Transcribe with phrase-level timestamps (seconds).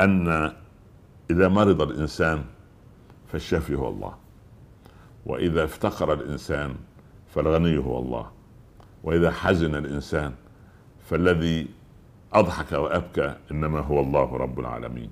[0.00, 0.52] أن
[1.30, 2.44] إذا مرض الإنسان
[3.32, 4.14] فالشافي هو الله.
[5.26, 6.74] وإذا افتقر الإنسان
[7.34, 8.30] فالغني هو الله.
[9.02, 10.32] وإذا حزن الإنسان
[11.10, 11.66] فالذي
[12.32, 15.10] أضحك وأبكى إنما هو الله رب العالمين.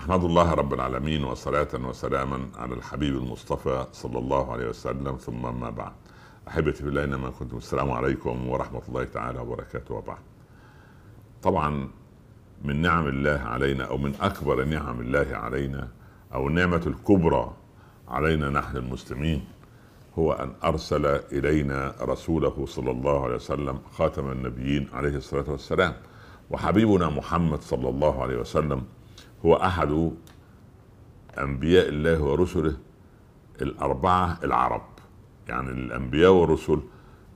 [0.00, 5.70] احمد الله رب العالمين وصلاة وسلاما على الحبيب المصطفى صلى الله عليه وسلم ثم ما
[5.70, 5.92] بعد.
[6.48, 9.94] أحبتي بالله إنما كنتم السلام عليكم ورحمة الله تعالى وبركاته.
[9.94, 10.18] وبعد.
[11.42, 11.88] طبعا
[12.64, 15.88] من نعم الله علينا أو من أكبر نعم الله علينا
[16.34, 17.52] أو النعمة الكبرى
[18.08, 19.44] علينا نحن المسلمين
[20.18, 25.94] هو أن أرسل إلينا رسوله صلى الله عليه وسلم خاتم النبيين عليه الصلاة والسلام.
[26.50, 28.82] وحبيبنا محمد صلى الله عليه وسلم
[29.44, 30.10] هو أحد
[31.38, 32.76] أنبياء الله ورسله
[33.62, 34.82] الأربعة العرب.
[35.48, 36.80] يعني الأنبياء والرسل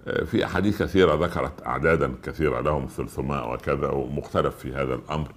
[0.07, 5.29] آه، في أحاديث كثيرة ذكرت أعدادا كثيرة لهم 300 وكذا ومختلف في هذا الأمر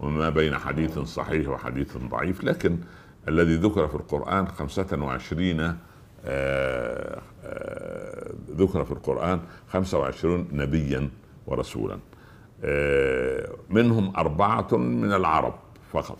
[0.00, 2.44] وما بين حديث صحيح وحديث ضعيف.
[2.44, 2.78] لكن
[3.28, 5.76] الذي ذكر في القرآن 25 آه،
[7.44, 11.10] آه، ذكر في القرآن 25 نبيا
[11.46, 11.98] ورسولا.
[13.70, 15.54] منهم أربعة من العرب.
[15.96, 16.18] فقط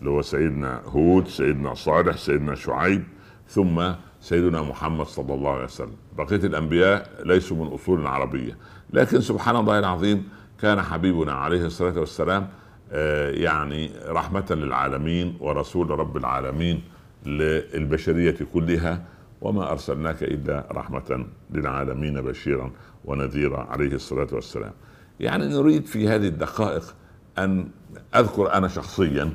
[0.00, 3.02] اللي هو سيدنا هود سيدنا صالح سيدنا شعيب
[3.48, 5.96] ثم سيدنا محمد صلى الله عليه وسلم.
[6.18, 8.56] بقية الأنبياء ليسوا من أصول عربية.
[8.92, 10.28] لكن سبحان الله العظيم
[10.60, 12.48] كان حبيبنا عليه الصلاة والسلام
[12.92, 16.82] آه، يعني رحمة للعالمين ورسول رب العالمين
[17.26, 19.04] للبشرية كلها
[19.40, 22.70] وما أرسلناك إلا رحمة للعالمين بشيرا
[23.04, 24.72] ونذيرا عليه الصلاة والسلام.
[25.20, 26.94] يعني نريد في هذه الدقائق
[27.44, 27.68] أن
[28.14, 29.32] أذكر أنا شخصيا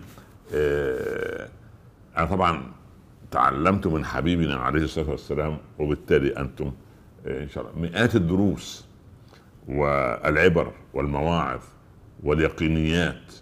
[0.53, 1.49] آه،
[2.17, 2.63] أنا طبعا
[3.31, 6.71] تعلمت من حبيبنا عليه الصلاة والسلام وبالتالي أنتم
[7.27, 8.85] آه، إن شاء الله مئات الدروس
[9.67, 11.61] والعبر والمواعظ
[12.23, 13.33] واليقينيات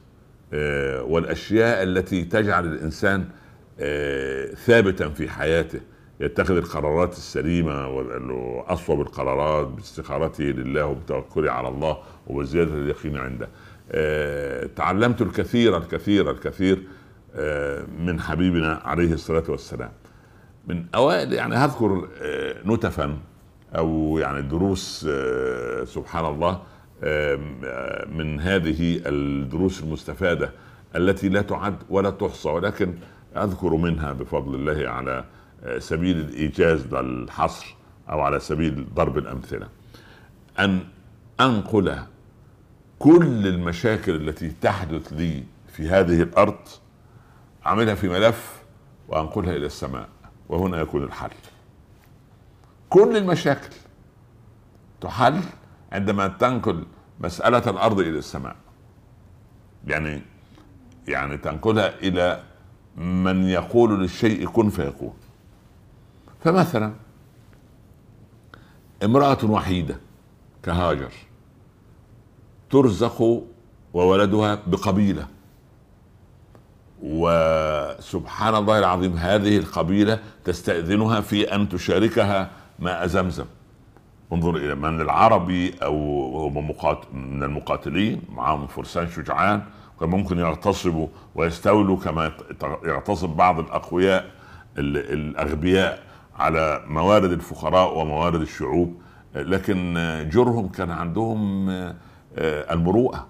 [0.54, 3.26] آه، والأشياء التي تجعل الإنسان
[4.66, 5.80] ثابتا في حياته
[6.20, 11.98] يتخذ القرارات السليمة وأصوب القرارات باستخارته لله وبتوكله على الله
[12.28, 13.50] وبزيادة اليقين عنده.
[14.76, 16.84] تعلمت الكثير الكثير الكثير
[17.36, 19.92] آه، من حبيبنا عليه الصلاة والسلام.
[20.68, 23.18] من أوائل يعني هذكر آه، نتفا
[23.76, 25.08] أو يعني دروس
[25.84, 26.62] سبحان الله
[28.12, 30.52] من هذه الدروس المستفادة
[30.96, 32.50] التي لا تعد ولا تحصى.
[32.50, 32.94] ولكن
[33.38, 35.26] أذكر منها بفضل الله على
[35.78, 37.76] سبيل الإيجاز للحصر
[38.10, 39.68] أو على سبيل ضرب الأمثلة.
[40.60, 40.80] أن
[41.40, 41.96] أنقل
[43.02, 46.60] كل المشاكل التي تحدث لي في هذه الأرض
[47.66, 48.62] أعملها في ملف
[49.08, 50.10] وأنقلها إلى السماء
[50.50, 51.30] وهنا يكون الحل.
[52.90, 53.76] كل المشاكل
[55.02, 55.40] تحل
[55.92, 56.86] عندما تنقل
[57.20, 58.56] مسألة الأرض إلى السماء.
[59.88, 60.22] يعني
[61.08, 62.44] يعني تنقلها إلى
[62.98, 65.14] من يقول للشيء كن فيكون.
[66.44, 66.94] فمثلا
[69.04, 69.96] امرأة وحيدة
[70.64, 71.12] كهاجر
[72.72, 73.44] ترزق
[73.94, 75.28] وولدها بقبيلة.
[77.04, 82.50] وسبحان الله العظيم هذه القبيلة تستأذنها في أن تشاركها
[82.80, 83.46] ماء زمزم.
[84.34, 86.50] انظر إلى من العربي أو
[87.14, 89.62] من المقاتلين معهم فرسان شجعان
[90.00, 92.32] كان ممكن يغتصبوا ويستولوا كما
[92.84, 94.32] يغتصب بعض الأقوياء
[94.78, 96.04] الأغبياء
[96.36, 99.02] على موارد الفقراء وموارد الشعوب.
[99.36, 99.94] لكن
[100.34, 101.70] جرهم كان عندهم
[102.38, 103.28] المروءة.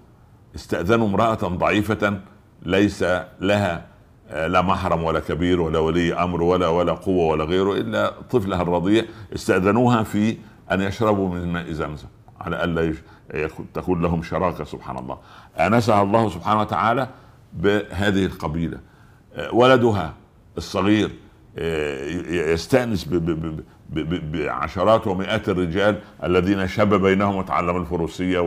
[0.54, 2.20] استأذنوا امرأة ضعيفة
[2.62, 3.04] ليس
[3.40, 3.86] لها
[4.30, 8.62] آه، لا محرم ولا كبير ولا ولي أمر ولا ولا قوة ولا غيره إلا طفلها
[8.62, 9.04] الرضيع.
[9.34, 10.36] استأذنوها في
[10.72, 12.06] أن يشربوا من ماء زمزم
[12.40, 12.94] على الا
[13.74, 15.18] تكون لهم شراكة سبحان الله.
[15.58, 17.08] أنسها الله سبحانه وتعالى
[17.52, 18.78] بهذه القبيلة.
[19.34, 20.14] آه، ولدها
[20.58, 21.10] الصغير
[22.28, 23.08] يستأنس
[24.32, 28.38] بعشرات ومئات الرجال الذين شب بينهم وتعلم الفروسية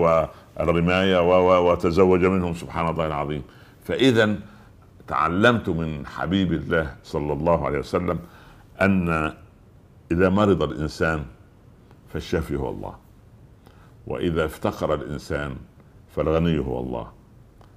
[0.60, 1.20] الرماية
[1.70, 2.54] وتزوج منهم.
[2.54, 3.44] سبحان الله العظيم.
[3.84, 4.36] فإذا
[5.08, 8.20] تعلمت من حبيب الله صلى الله عليه وسلم
[8.82, 9.34] أن
[10.12, 11.26] إذا مرض الإنسان
[12.14, 12.96] فالشافي هو الله
[14.08, 15.56] وإذا افتقر الإنسان
[16.16, 17.12] فالغني هو الله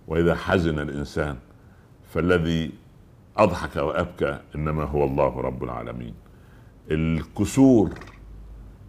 [0.07, 1.37] وإذا حزن الإنسان
[2.15, 2.71] فالذي
[3.37, 6.15] أضحك وأبكى إنما هو الله رب العالمين.
[6.91, 7.91] الكسور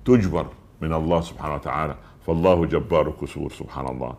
[0.06, 0.46] تجبر
[0.82, 1.96] من الله سبحانه وتعالى
[2.26, 4.14] فالله جبار كسور سبحان الله.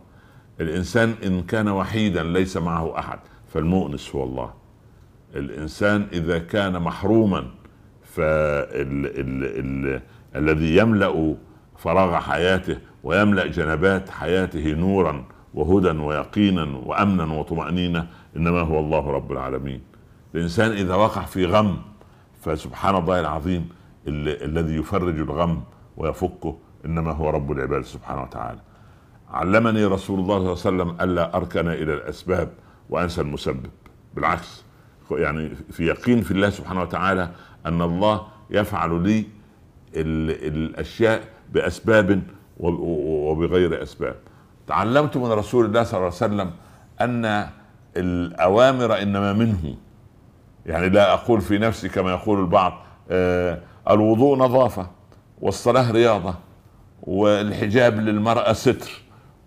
[0.61, 4.53] الإنسان إن كان وحيدا ليس معه أحد فالمؤنس هو الله.
[5.35, 7.45] الإنسان إذا كان محروما
[8.03, 8.77] فالذي
[10.77, 11.35] يملأ
[11.77, 15.23] فراغ حياته ويملأ جنبات حياته نورا
[15.53, 19.81] وهدى ويقينا وامنا وطمأنينة إنما هو الله رب العالمين.
[20.35, 21.77] الإنسان إذا وقع في غم
[22.41, 23.69] فسبحان الله العظيم
[24.07, 25.63] الذي يفرج الغم
[25.97, 28.59] ويفكه إنما هو رب العباد سبحانه وتعالى.
[29.29, 32.49] علمني رسول الله صلى الله عليه وسلم ألا أركن إلى الأسباب
[32.89, 33.69] وأنسى المسبب.
[34.13, 34.63] بالعكس
[35.11, 37.29] يعني في يقين في الله سبحانه وتعالى
[37.65, 39.25] أن الله يفعل لي
[39.95, 41.21] الأشياء
[41.53, 42.21] بأسباب
[42.59, 44.15] وبغير أسباب.
[44.67, 46.51] تعلمت من رسول الله صلى الله عليه وسلم
[47.01, 47.47] أن
[47.97, 49.75] الأوامر إنما منه.
[50.65, 52.73] يعني لا أقول في نفسي كما يقول البعض
[53.09, 54.87] آه الوضوء نظافة
[55.41, 56.33] والصلاة رياضة.
[57.01, 58.91] والحجاب للمرأة ستر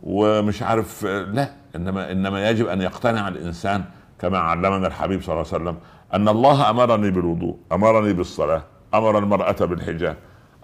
[0.03, 3.85] ومش عارف لا إنما إنما يجب أن يقتنع الإنسان
[4.19, 5.77] كما علمنا الحبيب صلى الله عليه وسلم
[6.15, 8.63] أن الله أمرني بالوضوء أمرني بالصلاة
[8.95, 10.17] أمر المرأة بالحجاب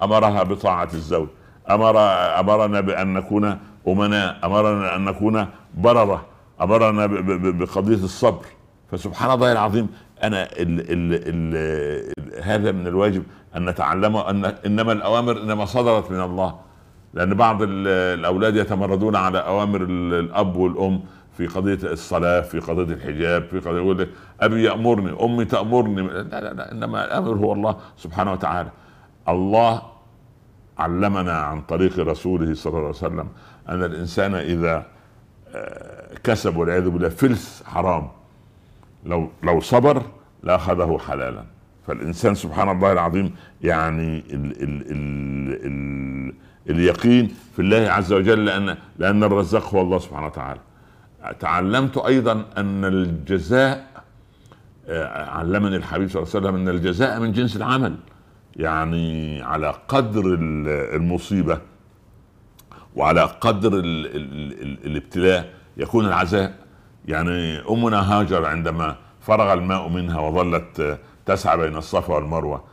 [0.03, 1.29] أمرها بطاعة الزوج
[1.71, 1.99] أمر
[2.41, 3.59] أمرنا بأن نكون
[3.89, 6.27] أمناء أمرنا أن نكون بررة
[6.61, 7.07] أمرنا
[7.51, 8.45] بقضية الصبر.
[8.93, 9.89] فسبحان الله العظيم
[10.23, 13.23] أنا ال ال ال هذا من الواجب
[13.57, 16.70] أن نتعلم أن إنما الأوامر إنما صدرت من الله.
[17.15, 21.01] لأن بعض الأولاد يتمردون على أوامر الأب والأم
[21.37, 24.09] في قضية الصلاة في قضية الحجاب في قضية يقول لك
[24.41, 26.03] أبي يأمرني أمي تأمرني.
[26.03, 28.71] لا لا لا إنما الأمر هو الله سبحانه وتعالى.
[29.29, 29.83] الله
[30.79, 33.29] علمنا عن طريق رسوله صلى الله عليه وسلم
[33.69, 34.87] أن الإنسان إذا
[35.55, 38.09] آه، كسب والعياذ بالله فلس حرام.
[39.07, 40.03] لو لو صبر
[40.43, 41.45] لأخذه حلالا.
[41.87, 46.35] فالإنسان سبحان الله العظيم يعني ال ال ال ال
[46.71, 50.61] اليقين في الله عز وجل لأن لأن الرزاق هو الله سبحانه وتعالى.
[51.41, 53.91] تعلمت أيضا أن الجزاء
[54.89, 57.97] آه، علمني الحبيب صلى الله عليه وسلم أن الجزاء من جنس العمل
[58.57, 60.23] يعني على قدر
[60.95, 61.61] المصيبة
[62.97, 66.55] وعلى قدر ال ال ال الابتلاء يكون العزاء.
[67.07, 72.65] يعني أمنا هاجر عندما فرغ الماء منها وظلت تسعى بين الصفا والمروة.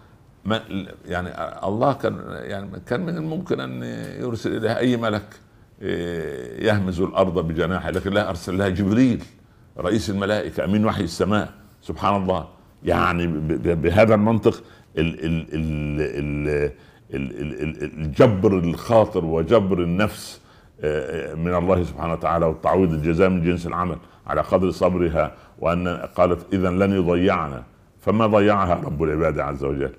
[0.48, 0.62] ما
[1.06, 1.30] يعني
[1.68, 3.84] الله كان يعني كان من الممكن أن
[4.24, 5.40] يرسل اليها أي ملك
[5.82, 9.24] إيه، يهمز الأرض بجناحه لكن لا أرسل لها جبريل
[9.78, 11.54] رئيس الملائكة أمين وحي السماء.
[11.82, 12.48] سبحان الله.
[12.84, 13.28] يعني
[13.76, 14.64] بهذا المنطق
[14.98, 16.72] ال ال ال
[17.14, 20.42] ال الجبر الخاطر وجبر النفس
[20.82, 23.98] آه، من الله سبحانه وتعالى والتعويض الجزاء من جنس العمل
[24.28, 27.64] على قدر صبرها وأن قالت اذا لن يضيعنا.
[28.02, 29.92] فما ضيعها؟ رب العباد عز وجل.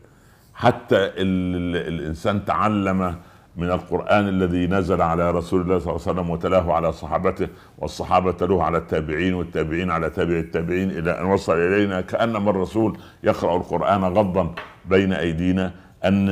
[0.58, 3.14] حتى الإنسان تعلم
[3.56, 8.32] من القرآن الذي نزل على رسول الله صلى الله عليه وسلم وتلاه على صحابته والصحابة
[8.32, 14.04] تلوه على التابعين والتابعين على تابع التابعين إلى أن وصل إلينا كأنما الرسول يقرأ القرآن
[14.04, 14.54] غضا
[14.90, 15.74] بين أيدينا
[16.04, 16.26] أن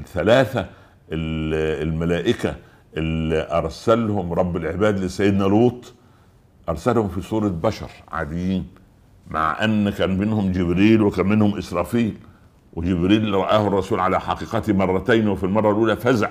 [0.00, 0.66] الثلاثة
[1.12, 2.56] الملائكة
[2.96, 5.94] اللي أرسلهم رب العباد لسيدنا لوط
[6.68, 8.66] أرسلهم في صورة بشر عاديين
[9.30, 12.16] مع أن كان منهم جبريل وكان منهم إسرافيل.
[12.72, 16.30] وجبريل رآه الرسول على حقيقته مرتين وفي المرة الأولى فزع.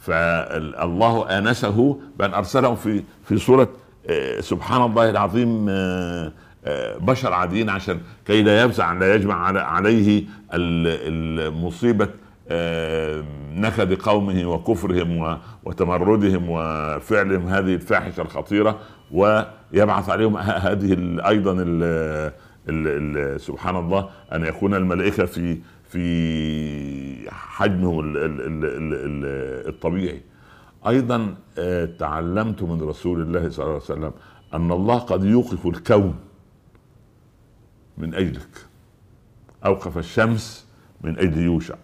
[0.00, 3.68] فالله آنسه بأن أرسله في في صورة
[4.10, 6.32] آه، سبحان الله العظيم آه،
[6.64, 10.24] آه، بشر عاديين عشان كي لا يفزع لا يجمع عليه
[10.54, 12.08] المصيبة
[13.54, 18.78] نكد قومه وكفرهم وتمردهم وفعلهم هذه الفاحشة الخطيرة
[19.10, 20.36] ويبعث عليهم
[20.68, 20.96] هذه
[21.28, 22.32] أيضا ال
[23.38, 25.58] سبحان الله أن يكون الملائكة في
[25.88, 28.02] في حجمه
[29.68, 30.22] الطبيعي.
[30.86, 34.12] أيضا آه، تعلمت من رسول الله صلى الله عليه وسلم
[34.54, 36.14] أن الله قد يوقف الكون
[37.98, 38.66] من أجلك.
[39.64, 40.66] أوقف الشمس
[41.00, 41.74] من أجل يوشع.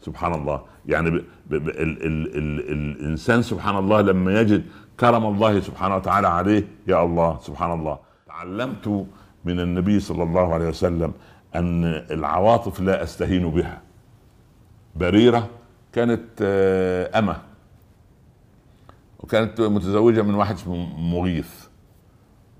[0.00, 1.14] سبحان الله يعني ب
[1.50, 4.64] ب ب ال ال ال الإنسان سبحان الله لما يجد
[5.00, 6.68] كرم الله سبحانه وتعالى عليه.
[6.86, 9.06] يا الله سبحان الله تعلمت
[9.46, 11.12] من النبي صلى الله عليه وسلم
[11.54, 13.82] أن العواطف لا أستهين بها.
[14.96, 15.48] بريرة
[15.92, 17.36] كانت آه، أمة
[19.18, 21.50] وكانت متزوجة من واحد اسمه مغيث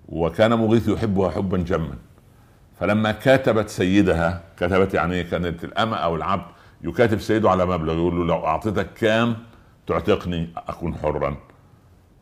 [0.08, 1.94] وكان مغيث يحبها حبا جما.
[2.80, 6.44] فلما كاتبت سيدها كتبت يعني كانت الأمة أو العبد
[6.82, 9.36] يكاتب سيده على مبلغ يقول له لو أعطيتك كام
[9.86, 11.36] تعتقني أكون حرا.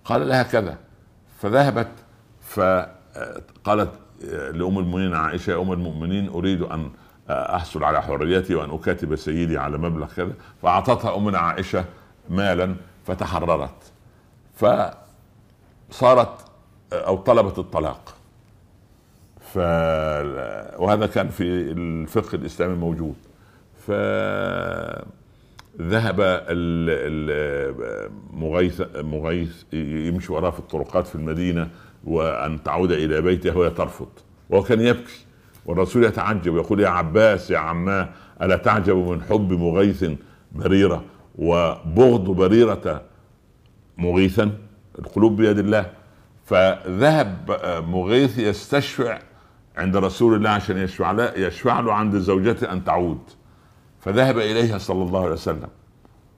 [0.05, 0.79] قال لها كذا.
[1.39, 1.91] فذهبت
[2.41, 3.91] فقالت
[4.33, 6.91] لأم المؤمنين عائشة يا أم المؤمنين أريد أن
[7.31, 10.33] أحصل على حريتي وأن أكاتب سيدي على مبلغ كذا.
[10.63, 11.85] فأعطتها امنا عائشة
[12.31, 12.75] مالا
[13.07, 13.93] فتحررت.
[14.55, 16.45] فصارت
[16.93, 18.15] أو طلبت الطلاق.
[19.41, 19.59] ف
[20.79, 23.17] وهذا كان في الفقه الإسلامي موجود.
[23.87, 23.91] ف
[25.81, 26.21] ذهب
[28.33, 31.69] مغيث مغيث يمشي وراه في الطرقات في المدينة.
[32.05, 34.09] وأن تعود إلى بيته وهي ترفض.
[34.51, 35.25] وهو كان يبكي.
[35.67, 38.09] والرسول يتعجب ويقول يا عباس يا عماه
[38.43, 40.05] ألا تعجب من حب مغيث
[40.53, 41.05] بريرة
[41.39, 43.03] وبغض بريرة
[43.99, 44.51] مغيثا؟
[44.99, 45.91] القلوب بيد الله.
[46.45, 49.19] فذهب مغيث يستشفع
[49.77, 53.21] عند رسول الله عشان يشفع له يشفع له عند زوجته أن تعود.
[54.01, 55.69] فذهب إليها صلى الله عليه وسلم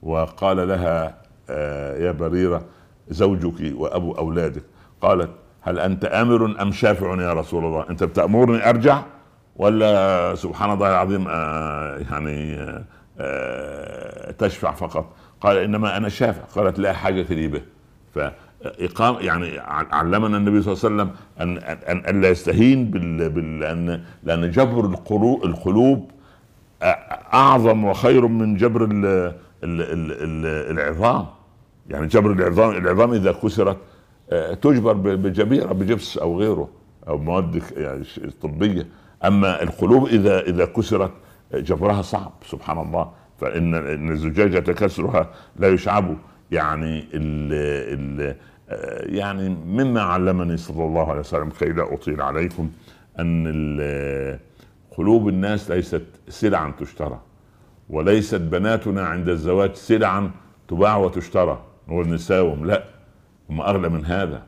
[0.03, 1.17] وقال لها
[1.49, 2.65] آه، يا بريرة
[3.09, 4.63] زوجك وأبو أولادك.
[5.01, 5.29] قالت
[5.67, 9.01] هل أنت أمر أم شافع يا رسول الله؟ أنت بتأمرني أرجع
[9.55, 12.57] ولا سبحان الله العظيم آه يعني
[13.19, 15.05] آه تشفع فقط؟
[15.41, 16.41] قال إنما أنا شافع.
[16.61, 17.61] قالت لا حاجة لي به.
[18.15, 19.59] فإقام يعني
[19.91, 21.09] علمنا النبي صلى الله عليه وسلم
[21.41, 24.85] أن أن, أن لا يستهين بال, بال لأن لأن جبر
[25.45, 26.11] القلوب
[27.33, 29.33] أعظم وخير من جبر ال ال
[29.63, 31.25] ال ال العظام.
[31.89, 33.96] يعني جبر العظام العظام إذا كسرت آه،
[34.61, 36.69] تجبر بجبيره بجبس أو غيره
[37.07, 38.03] أو مواد يعني
[38.41, 38.87] طبية.
[39.25, 41.11] أما القلوب إذا إذا كسرت
[41.53, 43.11] جبرها صعب سبحان الله.
[43.37, 45.29] فإن إن الزجاجه كسرها
[45.59, 46.17] لا يشعب.
[46.51, 47.53] يعني ال
[47.93, 48.35] ال
[49.15, 52.69] يعني مما علمني صلى الله عليه وسلم كي لا أطيل عليكم
[53.19, 53.47] أن
[54.97, 57.19] قلوب الناس ليست سلعا تشترى
[57.89, 60.31] وليست بناتنا عند الزواج سلعا
[60.67, 61.61] تباع وتشترى.
[61.87, 62.83] نقول نساوم لا.
[63.49, 64.43] هم أغلى من هذا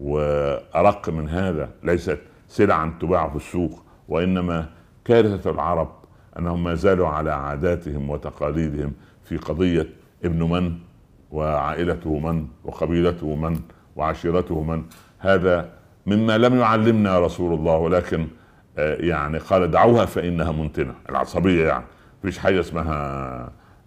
[0.00, 2.18] وأرق من هذا ليست
[2.48, 4.66] سلعا تباع في السوق وإنما
[5.04, 5.92] كارثة العرب
[6.38, 8.92] أنهم ما زالوا على عاداتهم وتقاليدهم
[9.24, 9.86] في قضية
[10.24, 10.72] ابن من
[11.30, 13.60] وعائلته من وقبيلته من
[13.96, 14.82] وعشيرته من.
[15.18, 15.70] هذا
[16.06, 18.26] مما لم يعلمنا رسول الله ولكن
[18.78, 21.84] آه، يعني قال دعوها فإنها منتنة العصبية يعني.
[22.18, 22.92] مفيش حاجة اسمها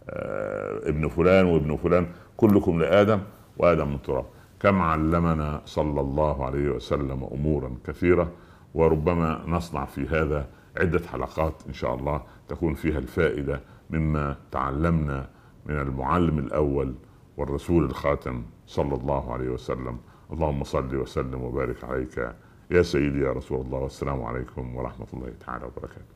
[0.09, 2.07] آه، ابن فلان وابن فلان
[2.37, 3.19] كلكم لآدم
[3.57, 4.25] وآدم من تراب.
[4.63, 8.31] كم علمنا صلى الله عليه وسلم أمورا كثيرة
[8.73, 15.29] وربما نصنع في هذا عدة حلقات إن شاء الله تكون فيها الفائدة مما تعلمنا
[15.65, 16.95] من المعلم الأول
[17.37, 19.97] والرسول الخاتم صلى الله عليه وسلم.
[20.31, 22.35] اللهم صل وسلم وبارك عليك
[22.71, 23.79] يا سيدي يا رسول الله.
[23.79, 26.12] والسلام عليكم ورحمة الله تعالى وبركاته.